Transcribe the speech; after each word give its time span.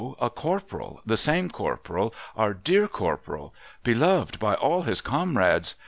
A 0.19 0.31
Corporal, 0.31 0.99
the 1.05 1.15
same 1.15 1.51
Corporal, 1.51 2.11
our 2.35 2.55
dear 2.55 2.87
Corporal. 2.87 3.53
Beloved 3.83 4.39
by 4.39 4.55
all 4.55 4.81
his 4.81 4.99
comrades. 4.99 5.75